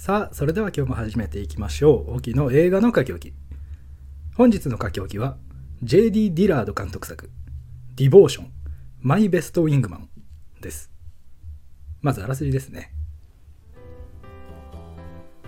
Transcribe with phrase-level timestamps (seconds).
[0.00, 2.16] さあそれでは今日も始めていきましょう。
[2.16, 3.34] 沖の映画の書き置き。
[4.34, 5.36] 本日の書き置きは
[5.82, 6.32] J.D.
[6.32, 7.28] ディラード監督作
[7.96, 8.50] 「ディボーション
[9.02, 10.08] マイ・ベスト・ウィングマン」
[10.62, 10.90] です。
[12.00, 12.94] まずあらすじですね。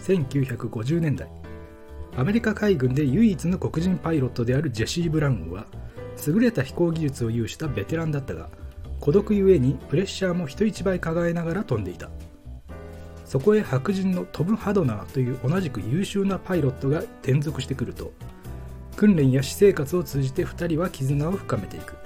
[0.00, 1.30] 1950年代
[2.14, 5.64] アメリカ海軍で唯一の黒人パイロットであるジェシー・ブラウンは
[6.26, 8.50] 優れた飛行技術を有したベテランだったが
[9.00, 12.10] 孤独ゆえにプレッシャーも人一倍抱えながら飛んでいた。
[13.32, 18.12] そこへ白人のトム・ハドナーという同じく優秀なパイロットが転属してくると
[18.94, 21.96] 訓練や私生活を通じて2人は絆を深めていく。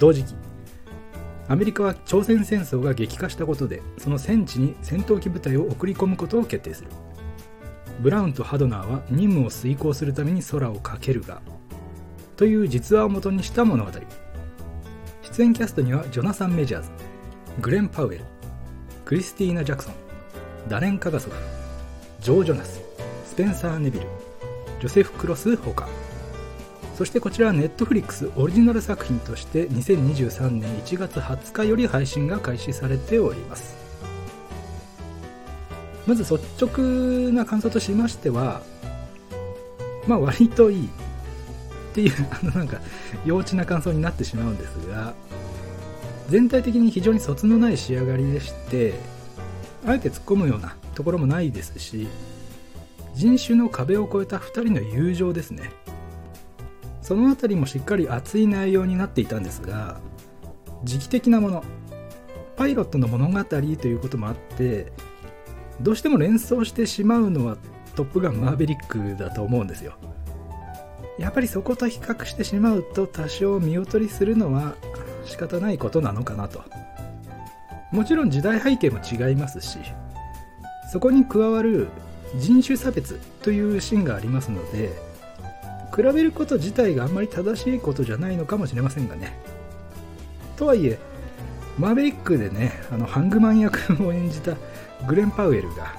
[0.00, 0.34] 同時期
[1.46, 6.90] アメリカは朝鮮戦争が激化したことでその戦地に戦闘機部隊を送り込むことを決定する。
[8.00, 11.40] ブラウンとハドナーは任務を遂行するために空をかけるが
[12.34, 13.92] という実話をもとにした物語。
[15.22, 16.90] 出演キャストにはジョナサン・メジャーズ
[17.60, 18.24] グレン・パウエル
[19.04, 20.05] クリスティーナ・ジャクソン
[20.68, 21.36] ダレン・カガソフ
[22.20, 22.80] ジョー・ジョナス
[23.26, 24.06] スペンサー・ネビル
[24.80, 25.88] ジョセフ・クロスほか
[26.96, 33.86] そしてこちらはネットフリックスオリジナル作品として2023年1月20日より配信が開始されております。
[36.06, 38.62] まず率直な感想としましては
[40.06, 40.88] まあ割といいっ
[41.94, 42.80] ていう あのなんか
[43.24, 45.14] 幼稚な感想になってしまうんですが
[46.28, 48.94] 全体的に非常にそつのない仕上がりでして
[49.86, 52.08] あえて突っ込むようなところもないですし
[53.14, 55.70] 人種の壁を越えた2人の友情ですね。
[57.00, 60.00] その辺りもしっかり熱い内容になっていたんですが
[60.82, 61.64] 時期的なもの
[62.56, 64.92] パイロットの物語ということもあって
[65.80, 67.58] どうしても連想してしまうのは
[67.94, 69.94] トップガンマーヴェリックだと思うんですよ。
[71.18, 74.74] やっぱりそこと比較してしまうと多少見劣りするのは
[75.24, 76.64] 仕方ないことなのかなと。
[77.96, 79.78] もちろん時代背景も違いますし
[80.92, 81.88] そこに加わる
[82.36, 84.92] 人種差別というシーンがありますので
[85.94, 89.32] 比べること自体があんまり正しいことじゃないのかもしれませんがね。
[90.56, 90.98] とはいえ
[91.78, 94.56] マーベリックでねあのハングマン役を演じた
[95.08, 95.94] グレン・パウエルが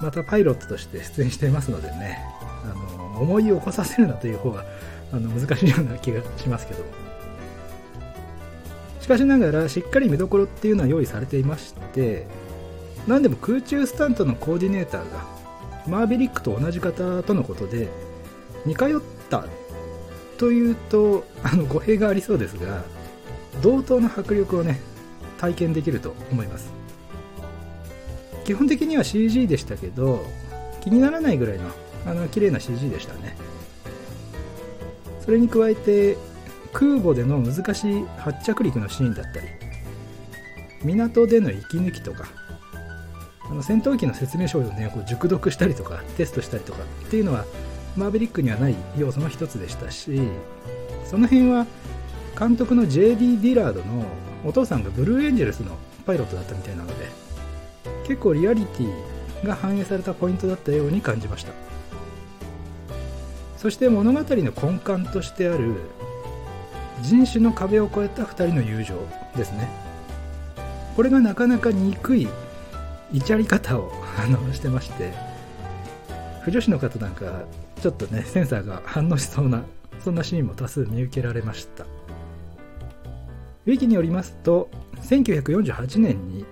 [0.00, 2.18] またパイロットとして出演していますのでね
[2.64, 2.68] あ
[3.14, 4.64] の思い起こさせるなという方が
[5.12, 7.09] あの難しいような気がしますけどし
[9.10, 12.26] かしながらしっかり見どころっていうのは用意されていまして
[13.08, 15.26] 何でも空中スタントのコーディネーターが
[15.88, 17.88] マーベリックと同じ方とのことで
[18.64, 18.88] 似通っ
[19.28, 19.46] た
[20.38, 22.84] というとあの語弊がありそうですが
[23.62, 24.78] 同等の迫力をね
[25.38, 26.70] 体験できると思います。
[28.44, 30.24] 基本的には CG でしたけど
[30.82, 31.70] 気にならないぐらいの
[32.06, 33.36] あの綺麗な CG でしたね。
[35.24, 36.16] それに加えて
[36.72, 39.46] 空母での難しい発着陸のシーンだったり
[40.82, 42.28] 港での息抜きとか
[43.44, 47.44] あの戦闘機の説明書をねこう熟読したりとかテストしたりとかっていうのは
[47.96, 50.20] マーベリックにはない要素の一つでしたし
[51.04, 51.66] その辺は
[52.38, 53.38] 監督の J.D.
[53.38, 54.06] ディラードの
[54.44, 55.76] お父さんがブルーエンジェルスの
[56.06, 57.08] パイロットだったみたいなので
[58.06, 61.52] 結構リアリティが反映されたポイントだったように感じました
[63.56, 65.74] そして物語の根幹としてある
[67.02, 68.94] 人種の壁を越えた2人の友情
[69.36, 69.68] ですね。
[70.96, 72.28] これがなかなか憎い
[73.12, 75.12] いちゃり方をあのしてまして
[76.42, 77.42] 不女子の方なんか
[77.80, 79.62] ちょっとねセンサーが反応しそうな
[80.00, 81.84] そんなシーンも多数見受けられました。
[83.66, 84.70] ウィキによりますと
[85.02, 86.44] 1948年に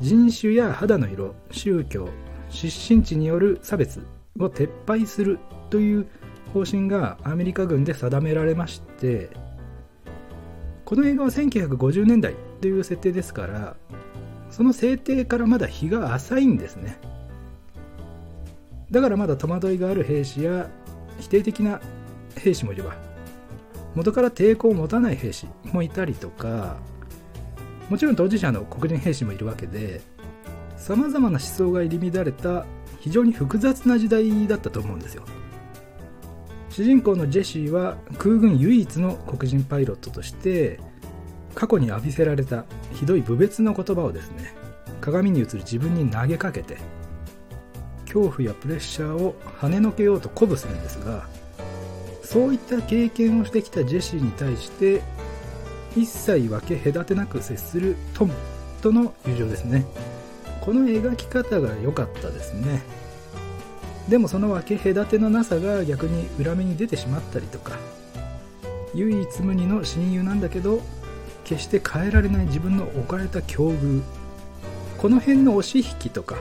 [0.00, 2.08] 人種や肌の色宗教
[2.50, 4.04] 出身地による差別
[4.38, 5.38] を撤廃する
[5.70, 6.08] という
[6.52, 9.30] 方針がアメリカ軍で定められまして
[10.88, 13.76] この映画は1950年代という設定ですから
[14.50, 16.98] その制定からまだ日が浅いんですね。
[18.90, 20.70] だからまだ戸惑いがある兵士や
[21.20, 21.82] 否定的な
[22.36, 22.96] 兵士もいれば
[23.94, 26.78] 元から抵抗を持たない兵士もいたりとか
[27.90, 30.00] もちろん当事者の黒人兵士もいるわけで
[30.78, 32.64] さまざまな思想が入り乱れた
[33.00, 35.24] 非常に複雑な時代だったと思うんですよ。
[36.78, 40.78] 主人公のジェシーは空軍唯一の黒人パイロットとして
[41.52, 44.54] 過去に浴びせられたひどい侮蔑の言葉をですね
[45.00, 46.78] 鏡に映る自分に投げかけて
[48.02, 51.26] 恐怖やプレッシャーを跳ねのけようと鼓舞するんですが
[52.22, 55.02] そういった経験をしてきたジェシーに対して
[55.96, 58.32] 一切分け隔てなく接するトム
[58.82, 59.84] との友情ですね。
[60.60, 62.82] この描き方が良かったですね。
[64.08, 67.72] でもその分け隔てのなさが逆に裏目に出てしまったりとか
[68.94, 70.80] 唯一無二の親友なんだけど
[71.44, 74.02] 決して変えられない自分の置かれた境遇
[74.96, 76.36] この辺の押し引きとか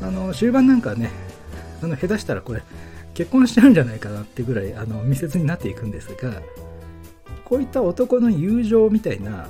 [0.00, 1.10] あの終盤なんかね
[1.82, 2.62] あの下手したらこれ
[3.14, 6.42] 結婚しちゃうんじゃないかなってぐらいあの密接になっていくんですが
[7.44, 9.48] こういった男の友情みたいな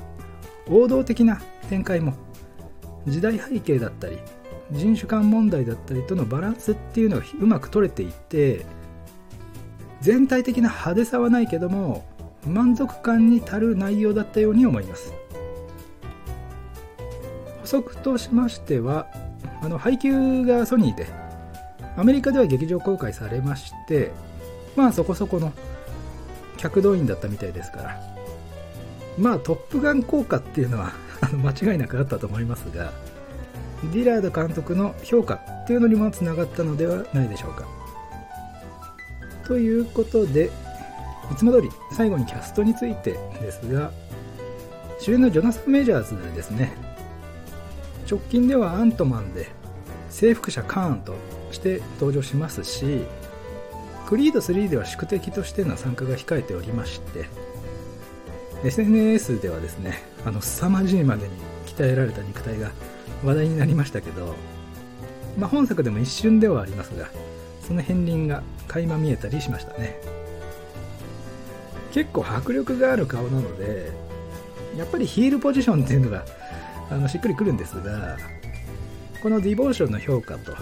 [0.69, 1.41] 王道的な
[1.71, 2.15] 展開も
[3.07, 4.19] 時代背景だったり
[4.73, 8.65] 人種間問題だったりとのバランスっていうのがうまく取れていて
[10.01, 12.05] 全体的な派手さはないけども
[12.47, 15.15] 満足感に足る内容だったように思います。
[17.61, 19.07] 補足としましては
[19.63, 21.07] あの配給がソニーで
[21.97, 24.11] アメリカでは劇場公開されまして
[24.75, 25.53] まあそこそこの
[26.57, 28.01] 客動員だったみたいですから
[29.17, 30.93] まあトップガン効果っていうのは
[31.33, 32.93] 間違いなくあったと思いますが
[33.91, 37.67] ディラード監督の評価っていうのにもつながったのではないでしょうか。
[39.45, 40.51] ということで
[41.33, 43.91] いつも通り最後にキャストについてですが
[45.01, 46.93] 主演のジョナサン・メジャーズですね。
[48.09, 49.49] 直近ではアントマンで
[50.11, 51.15] 征服者カーンと
[51.51, 53.03] して登場しますし
[54.07, 57.25] クリード3では宿敵としての参加が控えておりまして
[58.65, 61.35] SNS ではですねあの凄まじいまでに
[61.67, 62.71] 鍛えられた肉体が
[63.25, 64.35] 話題になりましたけど、
[65.39, 67.09] まあ、本作でも一瞬ではありますが
[67.61, 69.97] その片鱗が垣間見えたりしましたね。
[71.93, 73.93] 結構迫力がある顔なので
[74.77, 76.25] やっぱりヒールポジションっていうのが
[76.91, 78.17] あのしっくりくるんですが
[79.23, 80.55] このディボーションの評価と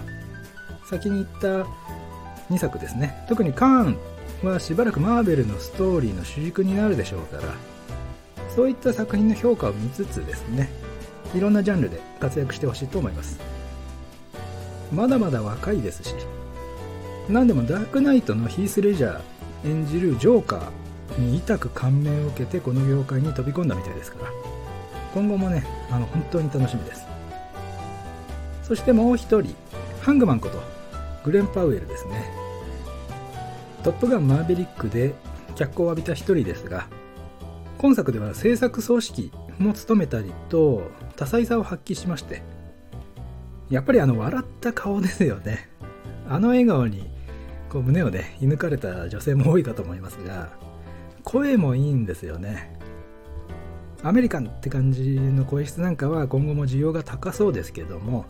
[0.84, 1.68] 先に言った
[2.52, 3.24] 2作ですね。
[3.28, 3.96] 特にカーン
[4.42, 7.42] はしばらくマーベルのストーリーの主軸になるでしょうから
[8.54, 10.70] そういった作品の評価を見つつですね
[11.34, 13.38] いろんなジャンルで活躍してほしいと思います。
[14.92, 16.14] まだまだ若いですし
[17.28, 24.32] 何でもダークナイトのヒース・レジャー演じるジョーカーに痛く感銘を受けてこの業界に飛び込んだみたいですから
[25.14, 27.06] 今後もねあの本当に楽しみです。
[28.64, 29.54] そしてもう一人
[30.00, 30.60] ハングマンこと
[31.24, 32.32] グレン・パウエルですね。
[33.82, 35.14] トップガンマーヴェリックで
[35.54, 36.86] 脚光を浴びた一人ですが
[37.78, 42.42] 今作では制作総指揮も務めたりと多彩さを発揮しまして
[43.68, 45.68] やっぱりあの笑った顔ですよね。
[46.28, 47.08] あの笑顔に
[47.68, 50.50] こう胸をね射抜かれた女性も多いかと思いますが
[51.22, 52.78] 声もいいんですよね。
[54.02, 58.24] アメリカンって感じの声質なんかは今後も需要が高そうですけども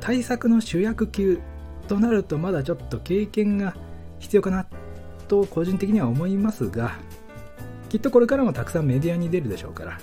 [0.00, 1.38] 対策の主役級
[1.86, 3.76] となるとまだちょっと経験が
[4.18, 4.66] 必要かな
[5.28, 6.98] と個人的には思いますが
[7.88, 10.00] きっとこれからもたくさんメディアに出るでしょうから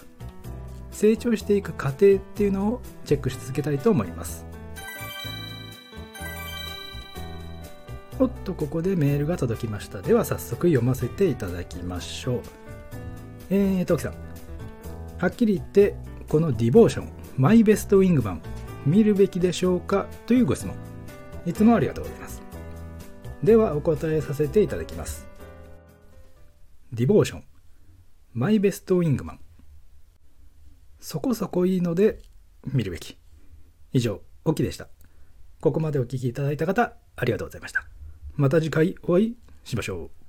[0.94, 4.46] 成長していく過程っていうのをチェックし続けたいと思います。
[8.20, 10.02] おっとここでメールが届きました。
[10.02, 12.42] では早速読ませていただきましょう。
[13.50, 14.14] えー、トキさん。
[15.18, 15.96] はっきり言って
[16.30, 18.42] このディボーションマイベストウィングマン
[18.86, 20.76] 見るべきでしょうかというご質問。
[21.46, 22.42] いつもありがとうございます。
[23.44, 25.28] ではお答えさせていただきます。
[26.92, 27.44] ディボーション
[28.34, 29.43] マイベストウィングマン。
[31.04, 32.22] そこそこいいので
[32.66, 33.18] 見るべき。
[33.92, 34.88] 以上、オキでした。
[35.60, 37.86] ここまでお聴きいただいた方、ありがとうございました。
[38.36, 39.36] また次回お会い
[39.66, 40.23] しましょう。